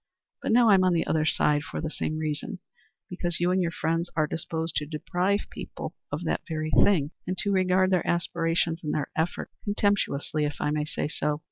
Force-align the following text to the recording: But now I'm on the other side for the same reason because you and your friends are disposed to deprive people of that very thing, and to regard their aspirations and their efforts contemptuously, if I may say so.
But 0.41 0.51
now 0.51 0.69
I'm 0.69 0.83
on 0.83 0.93
the 0.93 1.05
other 1.05 1.27
side 1.27 1.61
for 1.61 1.79
the 1.79 1.91
same 1.91 2.17
reason 2.17 2.57
because 3.07 3.39
you 3.39 3.51
and 3.51 3.61
your 3.61 3.69
friends 3.69 4.09
are 4.15 4.25
disposed 4.25 4.73
to 4.77 4.87
deprive 4.87 5.41
people 5.51 5.93
of 6.11 6.23
that 6.23 6.41
very 6.49 6.71
thing, 6.71 7.11
and 7.27 7.37
to 7.37 7.51
regard 7.51 7.91
their 7.91 8.07
aspirations 8.07 8.83
and 8.83 8.95
their 8.95 9.11
efforts 9.15 9.53
contemptuously, 9.63 10.43
if 10.43 10.55
I 10.59 10.71
may 10.71 10.85
say 10.85 11.07
so. 11.07 11.39